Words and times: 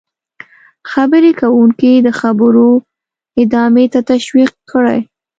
-خبرې 0.87 1.31
کوونکی 1.41 1.93
د 2.01 2.07
خبرو 2.19 2.69
ادامې 3.41 3.85
ته 3.93 3.99
تشویق 4.11 4.51
کړئ: 4.71 4.99